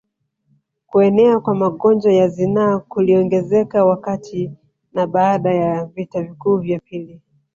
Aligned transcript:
Kuenea 0.87 1.39
kwa 1.39 1.55
magonjwa 1.55 2.13
ya 2.13 2.27
zinaa 2.27 2.79
kuliongezeka 2.79 3.85
wakati 3.85 4.51
na 4.93 5.07
baada 5.07 5.53
ya 5.55 5.85
vita 5.85 6.21
vikuu 6.23 6.57
vya 6.57 6.79
pili 6.79 7.21